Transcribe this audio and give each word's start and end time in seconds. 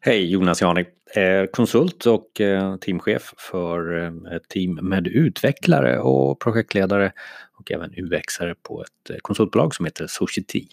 Hej, 0.00 0.30
Jonas 0.30 0.62
Jani. 0.62 0.84
Eh, 1.14 1.46
konsult 1.52 2.06
och 2.06 2.40
eh, 2.40 2.76
teamchef 2.76 3.34
för 3.38 4.04
eh, 4.04 4.36
ett 4.36 4.48
team 4.48 4.74
med 4.74 5.06
utvecklare 5.06 5.98
och 5.98 6.40
projektledare 6.40 7.12
och 7.58 7.72
även 7.72 7.94
UXare 7.96 8.54
på 8.62 8.82
ett 8.82 9.22
konsultbolag 9.22 9.74
som 9.74 9.84
heter 9.84 10.06
Society. 10.06 10.64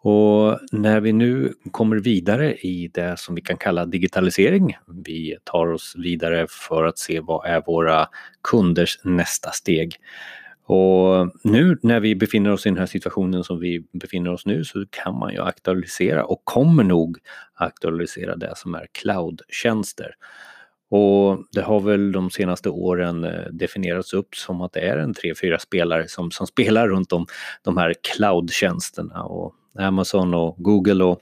Och 0.00 0.58
när 0.72 1.00
vi 1.00 1.12
nu 1.12 1.52
kommer 1.70 1.96
vidare 1.96 2.54
i 2.54 2.90
det 2.94 3.18
som 3.18 3.34
vi 3.34 3.40
kan 3.40 3.56
kalla 3.56 3.86
digitalisering, 3.86 4.76
vi 5.04 5.36
tar 5.44 5.66
oss 5.66 5.94
vidare 5.98 6.46
för 6.50 6.84
att 6.84 6.98
se 6.98 7.20
vad 7.20 7.46
är 7.46 7.62
våra 7.66 8.08
kunders 8.42 8.98
nästa 9.04 9.50
steg. 9.50 9.96
Och 10.68 11.30
nu 11.44 11.78
när 11.82 12.00
vi 12.00 12.14
befinner 12.14 12.52
oss 12.52 12.66
i 12.66 12.68
den 12.68 12.78
här 12.78 12.86
situationen 12.86 13.44
som 13.44 13.60
vi 13.60 13.86
befinner 13.92 14.32
oss 14.32 14.46
nu 14.46 14.64
så 14.64 14.84
kan 14.90 15.18
man 15.18 15.32
ju 15.32 15.40
aktualisera 15.40 16.24
och 16.24 16.44
kommer 16.44 16.84
nog 16.84 17.18
aktualisera 17.54 18.36
det 18.36 18.52
som 18.56 18.74
är 18.74 18.86
cloud-tjänster. 18.92 20.14
Och 20.90 21.38
det 21.52 21.62
har 21.62 21.80
väl 21.80 22.12
de 22.12 22.30
senaste 22.30 22.70
åren 22.70 23.24
eh, 23.24 23.46
definierats 23.52 24.12
upp 24.12 24.34
som 24.34 24.60
att 24.60 24.72
det 24.72 24.80
är 24.80 24.98
en 24.98 25.14
tre, 25.14 25.34
fyra 25.34 25.58
spelare 25.58 26.08
som, 26.08 26.30
som 26.30 26.46
spelar 26.46 26.88
runt 26.88 27.12
om 27.12 27.26
de 27.62 27.76
här 27.76 27.94
cloudtjänsterna 28.02 29.22
och 29.22 29.54
Amazon 29.78 30.34
och 30.34 30.56
Google 30.58 31.04
och 31.04 31.20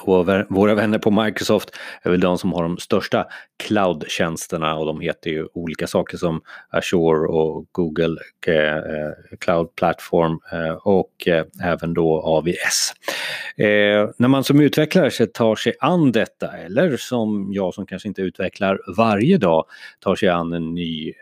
och 0.00 0.26
våra 0.48 0.74
vänner 0.74 0.98
på 0.98 1.10
Microsoft 1.10 1.70
är 2.02 2.10
väl 2.10 2.20
de 2.20 2.38
som 2.38 2.52
har 2.52 2.62
de 2.62 2.78
största 2.78 3.26
cloud-tjänsterna 3.56 4.74
och 4.74 4.86
de 4.86 5.00
heter 5.00 5.30
ju 5.30 5.48
olika 5.54 5.86
saker 5.86 6.16
som 6.16 6.40
Azure 6.70 7.28
och 7.28 7.66
Google 7.72 8.16
eh, 8.46 9.36
Cloud 9.40 9.74
Platform 9.74 10.38
eh, 10.52 10.72
och 10.72 11.28
eh, 11.28 11.44
även 11.64 11.94
då 11.94 12.20
AVS. 12.20 12.92
När 14.16 14.28
man 14.28 14.44
som 14.44 14.60
utvecklare 14.60 15.26
tar 15.26 15.56
sig 15.56 15.74
an 15.80 16.12
detta 16.12 16.52
eller 16.56 16.96
som 16.96 17.48
jag 17.52 17.74
som 17.74 17.86
kanske 17.86 18.08
inte 18.08 18.22
utvecklar 18.22 18.80
varje 18.96 19.38
dag 19.38 19.64
tar 20.00 20.16
sig 20.16 20.28
an 20.28 20.52
en 20.52 20.74
ny 20.74 21.12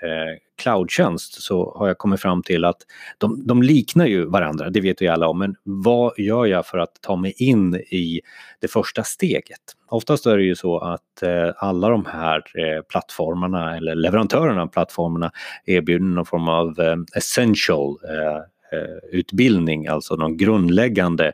cloudtjänst 0.62 1.42
så 1.42 1.74
har 1.76 1.88
jag 1.88 1.98
kommit 1.98 2.20
fram 2.20 2.42
till 2.42 2.64
att 2.64 2.76
de, 3.18 3.46
de 3.46 3.62
liknar 3.62 4.06
ju 4.06 4.24
varandra, 4.24 4.70
det 4.70 4.80
vet 4.80 5.02
vi 5.02 5.08
alla 5.08 5.28
om, 5.28 5.38
men 5.38 5.56
vad 5.62 6.12
gör 6.18 6.46
jag 6.46 6.66
för 6.66 6.78
att 6.78 6.94
ta 7.00 7.16
mig 7.16 7.34
in 7.36 7.74
i 7.74 8.20
det 8.60 8.68
första 8.68 9.02
steget? 9.02 9.60
Oftast 9.88 10.26
är 10.26 10.36
det 10.36 10.44
ju 10.44 10.54
så 10.54 10.78
att 10.78 11.22
eh, 11.22 11.50
alla 11.56 11.88
de 11.88 12.06
här 12.06 12.36
eh, 12.36 12.82
plattformarna 12.82 13.76
eller 13.76 13.94
leverantörerna 13.94 14.62
av 14.62 14.66
plattformarna 14.66 15.30
erbjuder 15.64 16.04
någon 16.04 16.26
form 16.26 16.48
av 16.48 16.80
eh, 16.80 16.96
essential 17.16 17.96
eh, 18.04 18.36
eh 18.78 19.18
utbildning, 19.18 19.86
alltså 19.86 20.16
någon 20.16 20.36
grundläggande 20.36 21.32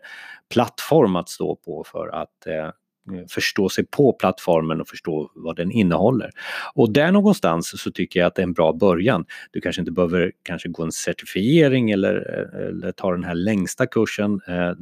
plattform 0.54 1.16
att 1.16 1.28
stå 1.28 1.56
på 1.56 1.84
för 1.86 2.08
att 2.08 2.46
Eh, 2.46 2.70
Eh, 3.08 3.26
förstå 3.28 3.68
sig 3.68 3.86
på 3.86 4.12
plattformen 4.12 4.80
och 4.80 4.88
förstå 4.88 5.30
vad 5.34 5.56
den 5.56 5.70
innehåller. 5.70 6.30
Och 6.74 6.92
där 6.92 7.12
någonstans 7.12 7.82
så 7.82 7.90
tycker 7.90 8.20
jag 8.20 8.26
att 8.26 8.34
det 8.34 8.42
är 8.42 8.46
en 8.46 8.52
bra 8.52 8.72
början. 8.72 9.24
Du 9.50 9.60
kanske 9.60 9.82
inte 9.82 9.92
behöver 9.92 10.32
kanske 10.42 10.68
gå 10.68 10.82
en 10.82 10.92
certifiering 10.92 11.90
eller, 11.90 12.14
eh, 12.14 12.68
eller 12.68 12.92
ta 12.92 13.12
den 13.12 13.24
här 13.24 13.34
längsta 13.34 13.86
kursen. 13.86 14.40
Eh, 14.48 14.72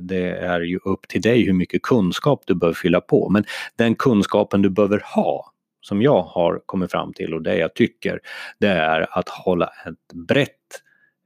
det 0.00 0.30
är 0.30 0.60
ju 0.60 0.78
upp 0.84 1.08
till 1.08 1.20
dig 1.20 1.44
hur 1.46 1.52
mycket 1.52 1.82
kunskap 1.82 2.42
du 2.46 2.54
behöver 2.54 2.74
fylla 2.74 3.00
på. 3.00 3.28
Men 3.28 3.44
den 3.76 3.94
kunskapen 3.94 4.62
du 4.62 4.70
behöver 4.70 5.02
ha 5.14 5.52
som 5.80 6.02
jag 6.02 6.22
har 6.22 6.60
kommit 6.66 6.90
fram 6.90 7.12
till 7.12 7.34
och 7.34 7.42
det 7.42 7.56
jag 7.56 7.74
tycker 7.74 8.20
det 8.58 8.68
är 8.68 9.18
att 9.18 9.28
hålla 9.28 9.66
ett 9.66 10.14
brett 10.28 10.82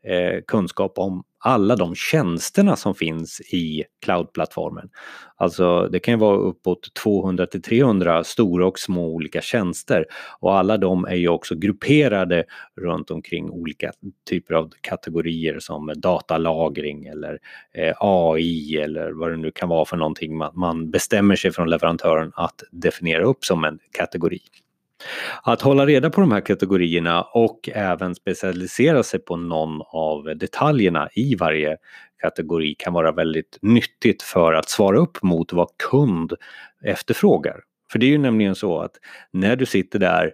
eh, 0.07 0.41
kunskap 0.47 0.99
om 0.99 1.25
alla 1.39 1.77
de 1.77 1.95
tjänsterna 1.95 2.77
som 2.77 2.95
finns 2.95 3.41
i 3.41 3.85
cloudplattformen. 4.05 4.89
Alltså 5.37 5.89
det 5.89 5.99
kan 5.99 6.15
ju 6.15 6.19
vara 6.19 6.37
uppåt 6.37 6.95
200 6.95 7.47
till 7.47 7.63
300 7.63 8.25
stora 8.25 8.67
och 8.67 8.79
små 8.79 9.07
olika 9.07 9.41
tjänster 9.41 10.05
och 10.41 10.59
alla 10.59 10.77
de 10.77 11.05
är 11.05 11.15
ju 11.15 11.29
också 11.29 11.55
grupperade 11.55 12.45
runt 12.81 13.11
omkring 13.11 13.51
olika 13.51 13.93
typer 14.29 14.55
av 14.55 14.71
kategorier 14.81 15.59
som 15.59 15.93
datalagring 15.97 17.07
eller 17.07 17.39
eh, 17.75 17.95
AI 18.01 18.77
eller 18.77 19.11
vad 19.11 19.31
det 19.31 19.37
nu 19.37 19.51
kan 19.51 19.69
vara 19.69 19.85
för 19.85 19.97
någonting 19.97 20.37
man 20.37 20.91
bestämmer 20.91 21.37
sig 21.37 21.53
från 21.53 21.71
leverantören 21.71 22.33
att 22.35 22.63
definiera 22.71 23.25
upp 23.25 23.45
som 23.45 23.65
en 23.65 23.79
kategori. 23.99 24.41
Att 25.43 25.63
hålla 25.63 25.87
reda 25.87 26.11
på 26.11 26.21
de 26.21 26.33
här 26.33 26.41
kategorierna 26.41 27.23
och 27.23 27.69
även 27.73 28.15
specialisera 28.15 29.03
sig 29.03 29.21
på 29.21 29.37
någon 29.37 29.83
av 29.93 30.37
detaljerna 30.37 31.09
i 31.15 31.35
varje 31.35 31.77
kategori 32.23 32.75
kan 32.79 32.93
vara 32.93 33.13
väldigt 33.13 33.59
nyttigt 33.63 34.23
för 34.23 34.53
att 34.53 34.69
svara 34.69 34.99
upp 34.99 35.23
mot 35.23 35.53
vad 35.53 35.69
kund 35.91 36.33
efterfrågar. 36.85 37.61
För 37.93 37.99
det 37.99 38.07
är 38.07 38.11
ju 38.11 38.19
nämligen 38.19 38.55
så 38.55 38.79
att 38.79 38.93
när 39.31 39.57
du 39.57 39.67
sitter 39.67 39.99
där 39.99 40.33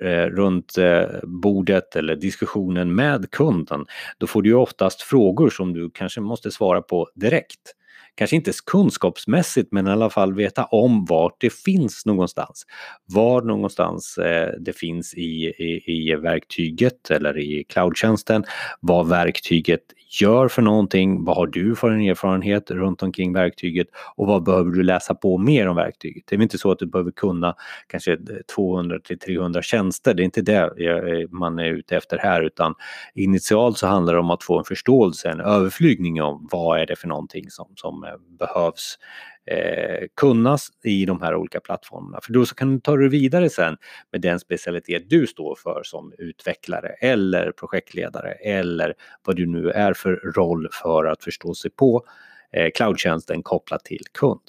eh, 0.00 0.26
runt 0.26 0.78
eh, 0.78 1.04
bordet 1.22 1.96
eller 1.96 2.16
diskussionen 2.16 2.94
med 2.94 3.30
kunden, 3.30 3.86
då 4.18 4.26
får 4.26 4.42
du 4.42 4.48
ju 4.48 4.54
oftast 4.54 5.02
frågor 5.02 5.50
som 5.50 5.72
du 5.72 5.90
kanske 5.94 6.20
måste 6.20 6.50
svara 6.50 6.82
på 6.82 7.08
direkt 7.14 7.74
kanske 8.14 8.36
inte 8.36 8.52
kunskapsmässigt 8.66 9.72
men 9.72 9.86
i 9.86 9.90
alla 9.90 10.10
fall 10.10 10.34
veta 10.34 10.64
om 10.64 11.04
vart 11.04 11.36
det 11.40 11.52
finns 11.52 12.06
någonstans. 12.06 12.66
Var 13.06 13.42
någonstans 13.42 14.18
eh, 14.18 14.50
det 14.60 14.72
finns 14.72 15.14
i, 15.14 15.44
i, 15.58 15.82
i 15.86 16.14
verktyget 16.14 17.10
eller 17.10 17.38
i 17.38 17.64
cloudtjänsten, 17.68 18.44
vad 18.80 19.08
verktyget 19.08 19.82
gör 20.20 20.48
för 20.48 20.62
någonting, 20.62 21.24
vad 21.24 21.36
har 21.36 21.46
du 21.46 21.76
för 21.76 21.90
en 21.90 22.00
erfarenhet 22.00 22.70
runt 22.70 23.02
omkring 23.02 23.32
verktyget 23.32 23.86
och 24.16 24.26
vad 24.26 24.42
behöver 24.42 24.70
du 24.70 24.82
läsa 24.82 25.14
på 25.14 25.38
mer 25.38 25.68
om 25.68 25.76
verktyget. 25.76 26.24
Det 26.26 26.36
är 26.36 26.42
inte 26.42 26.58
så 26.58 26.70
att 26.70 26.78
du 26.78 26.86
behöver 26.86 27.10
kunna 27.10 27.54
kanske 27.86 28.12
eh, 28.12 28.18
200 28.54 28.98
till 28.98 29.18
300 29.18 29.62
tjänster, 29.62 30.14
det 30.14 30.22
är 30.22 30.24
inte 30.24 30.42
det 30.42 30.58
eh, 30.58 31.28
man 31.30 31.58
är 31.58 31.64
ute 31.64 31.96
efter 31.96 32.18
här 32.18 32.42
utan 32.42 32.74
initialt 33.14 33.78
så 33.78 33.86
handlar 33.86 34.12
det 34.14 34.20
om 34.20 34.30
att 34.30 34.44
få 34.44 34.58
en 34.58 34.64
förståelse, 34.64 35.30
en 35.30 35.40
överflygning 35.40 36.22
om 36.22 36.48
vad 36.50 36.80
är 36.80 36.86
det 36.86 36.96
för 36.96 37.08
någonting 37.08 37.50
som, 37.50 37.66
som 37.76 38.01
Eh, 38.04 38.18
behövs 38.38 38.98
eh, 39.46 40.06
kunnas 40.16 40.68
i 40.84 41.04
de 41.04 41.22
här 41.22 41.34
olika 41.34 41.60
plattformarna. 41.60 42.18
För 42.22 42.32
då 42.32 42.46
så 42.46 42.54
kan 42.54 42.74
du 42.74 42.80
ta 42.80 42.96
det 42.96 43.08
vidare 43.08 43.50
sen 43.50 43.76
med 44.12 44.20
den 44.20 44.40
specialitet 44.40 45.10
du 45.10 45.26
står 45.26 45.54
för 45.54 45.82
som 45.84 46.12
utvecklare 46.18 46.88
eller 46.88 47.52
projektledare 47.52 48.32
eller 48.32 48.94
vad 49.24 49.36
du 49.36 49.46
nu 49.46 49.70
är 49.70 49.92
för 49.92 50.16
roll 50.36 50.68
för 50.72 51.04
att 51.04 51.24
förstå 51.24 51.54
sig 51.54 51.70
på 51.70 52.06
eh, 52.52 52.70
cloudtjänsten 52.74 53.42
kopplat 53.42 53.84
till 53.84 54.02
kund. 54.12 54.40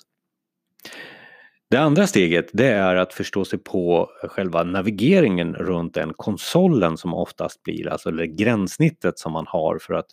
Det 1.74 1.80
andra 1.80 2.08
steget 2.08 2.50
det 2.54 2.68
är 2.68 2.96
att 2.96 3.14
förstå 3.14 3.46
sig 3.46 3.60
på 3.60 4.10
själva 4.24 4.64
navigeringen 4.64 5.56
runt 5.56 5.94
den 5.94 6.14
konsolen 6.14 6.98
som 6.98 7.14
oftast 7.14 7.64
blir, 7.64 7.88
alltså 7.88 8.12
det 8.12 8.28
gränssnittet 8.28 9.20
som 9.20 9.32
man 9.32 9.46
har 9.48 9.78
för 9.80 9.94
att 9.94 10.06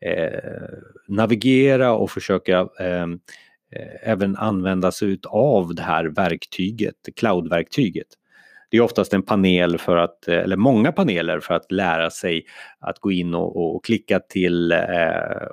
eh, 0.00 0.40
navigera 1.08 1.92
och 1.92 2.10
försöka 2.10 2.58
eh, 2.58 3.06
Eh, 3.76 4.10
även 4.10 4.36
använda 4.36 4.92
sig 4.92 5.18
av 5.24 5.74
det 5.74 5.82
här 5.82 6.04
verktyget, 6.04 6.94
cloudverktyget. 7.16 8.06
Det 8.70 8.76
är 8.76 8.80
oftast 8.80 9.12
en 9.12 9.22
panel 9.22 9.78
för 9.78 9.96
att, 9.96 10.28
eller 10.28 10.56
många 10.56 10.92
paneler 10.92 11.40
för 11.40 11.54
att 11.54 11.72
lära 11.72 12.10
sig 12.10 12.44
att 12.80 12.98
gå 12.98 13.12
in 13.12 13.34
och, 13.34 13.76
och 13.76 13.84
klicka 13.84 14.20
till 14.20 14.72
eh, 14.72 14.78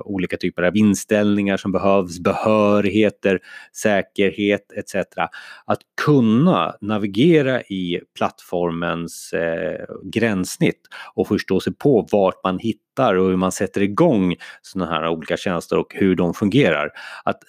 olika 0.06 0.38
typer 0.38 0.64
av 0.64 0.78
inställningar 0.78 1.58
som 1.58 1.72
behövs, 1.72 2.20
behörigheter, 2.20 3.40
säkerhet 3.76 4.72
etc. 4.76 4.96
Att 5.66 5.80
kunna 6.06 6.76
navigera 6.82 7.62
i 7.62 8.00
plattformens 8.18 9.34
eh, 9.34 9.86
gränssnitt 10.04 10.82
och 11.14 11.28
förstå 11.28 11.60
sig 11.60 11.74
på 11.74 12.08
vart 12.12 12.44
man 12.44 12.60
hittar 12.60 13.16
och 13.16 13.30
hur 13.30 13.38
man 13.38 13.52
sätter 13.52 13.82
igång 13.82 14.36
sådana 14.62 14.92
här 14.92 15.08
olika 15.08 15.38
tjänster 15.38 15.78
och 15.78 15.94
hur 15.96 16.16
de 16.16 16.34
fungerar. 16.34 16.90
Att 17.24 17.40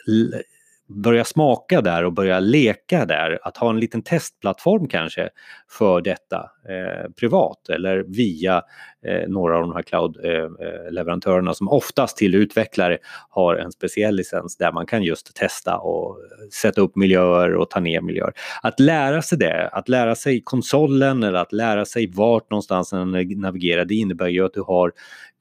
börja 0.94 1.24
smaka 1.24 1.80
där 1.80 2.04
och 2.04 2.12
börja 2.12 2.40
leka 2.40 3.06
där. 3.06 3.38
Att 3.42 3.56
ha 3.56 3.70
en 3.70 3.80
liten 3.80 4.02
testplattform 4.02 4.88
kanske 4.88 5.28
för 5.68 6.00
detta 6.00 6.50
eh, 6.68 7.10
privat 7.20 7.68
eller 7.68 8.04
via 8.08 8.62
eh, 9.06 9.28
några 9.28 9.56
av 9.56 9.62
de 9.62 9.72
här 9.74 9.82
cloud-leverantörerna 9.82 11.50
eh, 11.50 11.52
eh 11.52 11.54
som 11.54 11.68
oftast 11.68 12.16
till 12.16 12.34
utvecklare 12.34 12.98
har 13.28 13.56
en 13.56 13.72
speciell 13.72 14.14
licens 14.14 14.56
där 14.56 14.72
man 14.72 14.86
kan 14.86 15.02
just 15.02 15.36
testa 15.36 15.76
och 15.76 16.18
sätta 16.52 16.80
upp 16.80 16.96
miljöer 16.96 17.54
och 17.54 17.70
ta 17.70 17.80
ner 17.80 18.00
miljöer. 18.00 18.32
Att 18.62 18.80
lära 18.80 19.22
sig 19.22 19.38
det, 19.38 19.68
att 19.68 19.88
lära 19.88 20.14
sig 20.14 20.42
konsolen 20.44 21.22
eller 21.22 21.38
att 21.38 21.52
lära 21.52 21.84
sig 21.84 22.06
vart 22.06 22.50
någonstans 22.50 22.90
den 22.90 23.10
navigerar, 23.40 23.84
det 23.84 23.94
innebär 23.94 24.28
ju 24.28 24.44
att 24.44 24.54
du 24.54 24.62
har 24.62 24.92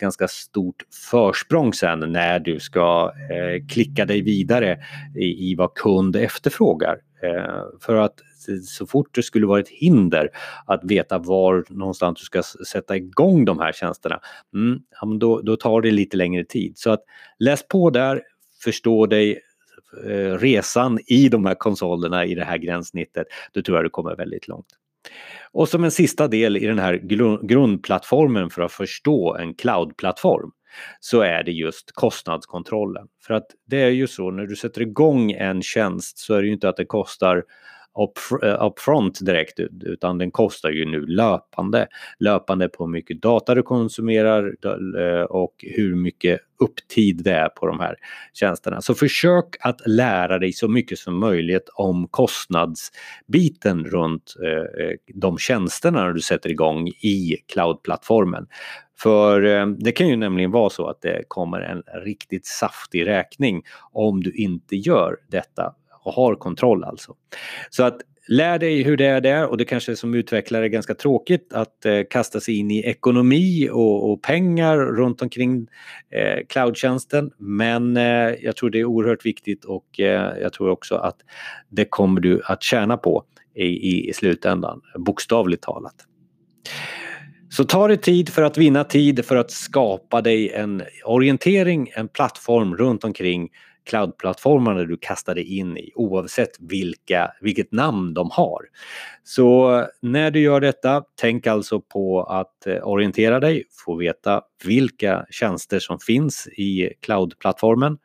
ganska 0.01 0.27
stort 0.27 0.83
försprång 1.11 1.73
sen 1.73 1.99
när 1.99 2.39
du 2.39 2.59
ska 2.59 3.11
eh, 3.31 3.67
klicka 3.67 4.05
dig 4.05 4.21
vidare 4.21 4.79
i, 5.15 5.51
i 5.51 5.55
vad 5.55 5.73
kund 5.73 6.15
efterfrågar. 6.15 6.97
Eh, 7.23 7.63
för 7.79 7.95
att 7.95 8.15
så 8.65 8.87
fort 8.87 9.15
det 9.15 9.23
skulle 9.23 9.47
vara 9.47 9.59
ett 9.59 9.69
hinder 9.69 10.29
att 10.65 10.83
veta 10.83 11.17
var 11.17 11.65
någonstans 11.69 12.19
du 12.19 12.25
ska 12.25 12.43
sätta 12.43 12.95
igång 12.95 13.45
de 13.45 13.59
här 13.59 13.71
tjänsterna, 13.71 14.19
mm, 14.55 15.19
då, 15.19 15.41
då 15.41 15.55
tar 15.55 15.81
det 15.81 15.91
lite 15.91 16.17
längre 16.17 16.43
tid. 16.43 16.77
Så 16.77 16.91
att 16.91 17.03
läs 17.39 17.67
på 17.67 17.89
där, 17.89 18.21
förstå 18.63 19.05
dig, 19.05 19.39
eh, 20.05 20.37
resan 20.37 20.99
i 21.07 21.29
de 21.29 21.45
här 21.45 21.55
konsolerna 21.55 22.25
i 22.25 22.35
det 22.35 22.43
här 22.43 22.57
gränssnittet, 22.57 23.27
då 23.51 23.61
tror 23.61 23.77
jag 23.77 23.85
du 23.85 23.89
kommer 23.89 24.15
väldigt 24.15 24.47
långt. 24.47 24.67
Och 25.51 25.69
som 25.69 25.83
en 25.83 25.91
sista 25.91 26.27
del 26.27 26.57
i 26.57 26.65
den 26.65 26.79
här 26.79 26.93
grundplattformen 27.43 28.49
för 28.49 28.61
att 28.61 28.71
förstå 28.71 29.35
en 29.35 29.53
cloudplattform 29.53 30.51
så 30.99 31.21
är 31.21 31.43
det 31.43 31.51
just 31.51 31.91
kostnadskontrollen. 31.91 33.07
För 33.21 33.33
att 33.33 33.47
det 33.65 33.81
är 33.81 33.89
ju 33.89 34.07
så 34.07 34.31
när 34.31 34.45
du 34.45 34.55
sätter 34.55 34.81
igång 34.81 35.31
en 35.31 35.61
tjänst 35.61 36.17
så 36.17 36.33
är 36.33 36.41
det 36.41 36.47
ju 36.47 36.53
inte 36.53 36.69
att 36.69 36.77
det 36.77 36.85
kostar 36.85 37.43
up, 37.99 38.43
eh, 38.43 38.49
front 38.49 38.71
upfront 38.71 39.25
direkt 39.25 39.59
utan 39.83 40.17
den 40.17 40.31
kostar 40.31 40.69
ju 40.69 40.85
nu 40.85 41.05
löpande. 41.05 41.87
Löpande 42.19 42.69
på 42.69 42.83
hur 42.83 42.91
mycket 42.91 43.21
data 43.21 43.55
du 43.55 43.63
konsumerar 43.63 44.55
eh, 44.99 45.23
och 45.23 45.55
hur 45.57 45.95
mycket 45.95 46.39
upptid 46.59 47.21
det 47.23 47.33
är 47.33 47.49
på 47.49 47.67
de 47.67 47.79
här 47.79 47.95
tjänsterna. 48.33 48.81
Så 48.81 48.93
försök 48.93 49.45
att 49.59 49.81
lära 49.87 50.39
dig 50.39 50.53
så 50.53 50.67
mycket 50.67 50.97
som 50.97 51.19
möjligt 51.19 51.69
om 51.73 52.07
kostnadsbiten 52.07 53.85
runt 53.85 54.35
eh, 54.43 54.91
de 55.13 55.37
tjänsterna 55.37 56.11
du 56.11 56.21
sätter 56.21 56.49
igång 56.49 56.87
i 56.87 57.37
cloudplattformen. 57.53 58.47
För 58.99 59.65
det 59.83 59.91
kan 59.91 60.07
ju 60.07 60.15
nämligen 60.15 60.51
vara 60.51 60.69
så 60.69 60.87
att 60.87 61.01
det 61.01 61.23
kommer 61.27 61.61
en 61.61 61.83
riktigt 62.05 62.45
saftig 62.45 63.05
räkning 63.05 63.61
om 63.91 64.23
du 64.23 64.31
inte 64.31 64.75
gör 64.75 65.17
detta 65.29 65.75
och 66.03 66.13
har 66.13 66.35
kontroll 66.35 66.83
alltså. 66.83 67.15
Så 67.69 67.83
att 67.83 68.01
lär 68.27 68.59
dig 68.59 68.83
hur 68.83 68.97
det 68.97 69.05
är 69.05 69.21
där 69.21 69.47
och 69.47 69.57
det 69.57 69.65
kanske 69.65 69.95
som 69.95 70.13
utvecklare 70.13 70.65
är 70.65 70.69
ganska 70.69 70.95
tråkigt 70.95 71.53
att 71.53 71.85
eh, 71.85 72.01
kasta 72.09 72.39
sig 72.39 72.57
in 72.57 72.71
i 72.71 72.79
ekonomi 72.79 73.69
och, 73.71 74.11
och 74.11 74.21
pengar 74.21 74.77
runt 74.77 75.21
omkring 75.21 75.67
eh, 76.09 76.45
cloudtjänsten. 76.49 77.31
Men 77.37 77.97
eh, 77.97 78.03
jag 78.41 78.55
tror 78.55 78.69
det 78.69 78.79
är 78.79 78.85
oerhört 78.85 79.25
viktigt 79.25 79.65
och 79.65 79.99
eh, 79.99 80.37
jag 80.41 80.53
tror 80.53 80.69
också 80.69 80.95
att 80.95 81.17
det 81.69 81.85
kommer 81.85 82.21
du 82.21 82.41
att 82.45 82.63
tjäna 82.63 82.97
på 82.97 83.23
i, 83.55 83.65
i, 83.65 84.09
i 84.09 84.13
slutändan, 84.13 84.81
bokstavligt 84.97 85.63
talat. 85.63 85.95
Så 87.49 87.63
ta 87.63 87.87
dig 87.87 87.97
tid 87.97 88.29
för 88.29 88.41
att 88.41 88.57
vinna 88.57 88.83
tid 88.83 89.25
för 89.25 89.35
att 89.35 89.51
skapa 89.51 90.21
dig 90.21 90.49
en 90.49 90.83
orientering, 91.05 91.91
en 91.95 92.07
plattform 92.07 92.75
runt 92.75 93.03
omkring 93.03 93.49
cloudplattformarna 93.83 94.83
du 94.83 94.97
kastar 94.97 95.35
dig 95.35 95.57
in 95.57 95.77
i 95.77 95.91
oavsett 95.95 96.59
vilka, 96.59 97.31
vilket 97.41 97.71
namn 97.71 98.13
de 98.13 98.29
har. 98.31 98.61
Så 99.23 99.85
när 100.01 100.31
du 100.31 100.39
gör 100.39 100.61
detta, 100.61 101.03
tänk 101.15 101.47
alltså 101.47 101.81
på 101.81 102.23
att 102.23 102.67
eh, 102.67 102.87
orientera 102.87 103.39
dig, 103.39 103.63
få 103.85 103.95
veta 103.95 104.41
vilka 104.63 105.25
tjänster 105.29 105.79
som 105.79 105.99
finns 105.99 106.47
i 106.47 106.93
cloudplattformen. 107.01 107.97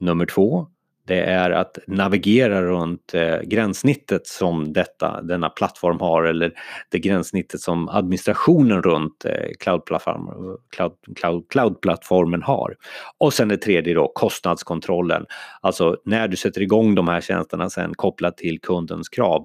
Nummer 0.00 0.26
två, 0.26 0.66
det 1.06 1.20
är 1.20 1.50
att 1.50 1.78
navigera 1.86 2.62
runt 2.62 3.14
eh, 3.14 3.40
gränssnittet 3.40 4.26
som 4.26 4.72
detta, 4.72 5.22
denna 5.22 5.48
plattform 5.48 6.00
har 6.00 6.24
eller 6.24 6.52
det 6.90 6.98
gränssnittet 6.98 7.60
som 7.60 7.88
administrationen 7.88 8.82
runt 8.82 9.24
eh, 9.24 9.48
cloudplattformen 9.60 10.56
cloud, 10.76 10.92
cloud, 11.16 11.44
cloud 11.50 12.42
har. 12.42 12.76
Och 13.18 13.32
sen 13.32 13.48
det 13.48 13.56
tredje 13.56 13.94
då, 13.94 14.12
kostnadskontrollen. 14.14 15.26
Alltså 15.60 15.96
när 16.04 16.28
du 16.28 16.36
sätter 16.36 16.60
igång 16.60 16.94
de 16.94 17.08
här 17.08 17.20
tjänsterna 17.20 17.70
sen 17.70 17.94
kopplat 17.94 18.36
till 18.36 18.60
kundens 18.60 19.08
krav. 19.08 19.44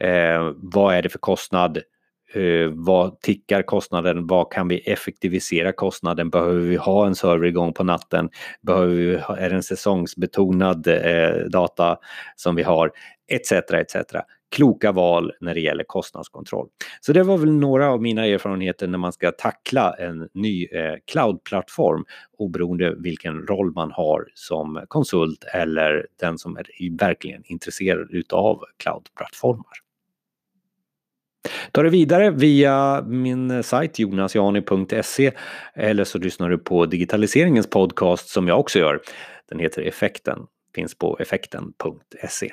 Eh, 0.00 0.52
vad 0.56 0.94
är 0.94 1.02
det 1.02 1.08
för 1.08 1.18
kostnad? 1.18 1.78
Eh, 2.34 2.70
vad 2.72 3.20
tickar 3.20 3.62
kostnaden? 3.62 4.26
Vad 4.26 4.52
kan 4.52 4.68
vi 4.68 4.78
effektivisera 4.78 5.72
kostnaden? 5.72 6.30
Behöver 6.30 6.60
vi 6.60 6.76
ha 6.76 7.06
en 7.06 7.14
server 7.14 7.46
igång 7.46 7.72
på 7.72 7.84
natten? 7.84 8.30
Behöver 8.62 8.94
vi 8.94 9.18
ha, 9.18 9.36
är 9.36 9.50
det 9.50 9.56
en 9.56 9.62
säsongsbetonad 9.62 10.86
eh, 10.86 11.44
data 11.50 11.98
som 12.36 12.54
vi 12.54 12.62
har? 12.62 12.90
Etc. 13.28 13.52
etc. 13.52 13.96
Kloka 14.56 14.92
val 14.92 15.32
när 15.40 15.54
det 15.54 15.60
gäller 15.60 15.84
kostnadskontroll. 15.84 16.68
Så 17.00 17.12
det 17.12 17.22
var 17.22 17.38
väl 17.38 17.52
några 17.52 17.90
av 17.90 18.02
mina 18.02 18.26
erfarenheter 18.26 18.86
när 18.86 18.98
man 18.98 19.12
ska 19.12 19.30
tackla 19.30 19.94
en 19.94 20.28
ny 20.34 20.66
uh, 20.66 20.94
cloudplattform 21.06 22.04
oberoende 22.38 22.94
vilken 22.98 23.46
roll 23.46 23.72
man 23.72 23.92
har 23.92 24.28
som 24.34 24.84
konsult 24.88 25.44
eller 25.54 26.06
den 26.20 26.38
som 26.38 26.56
är 26.56 26.98
verkligen 26.98 27.42
intresserad 27.44 28.08
utav 28.10 28.60
cloudplattformar. 28.82 29.85
Ta 31.76 31.82
det 31.82 31.90
vidare 31.90 32.30
via 32.30 33.02
min 33.02 33.62
sajt 33.62 33.98
jonasjani.se 33.98 35.32
eller 35.74 36.04
så 36.04 36.18
lyssnar 36.18 36.50
du 36.50 36.58
på 36.58 36.86
digitaliseringens 36.86 37.70
podcast 37.70 38.28
som 38.28 38.48
jag 38.48 38.60
också 38.60 38.78
gör. 38.78 39.00
Den 39.48 39.58
heter 39.58 39.82
Effekten, 39.82 40.38
finns 40.74 40.98
på 40.98 41.18
effekten.se. 41.18 42.50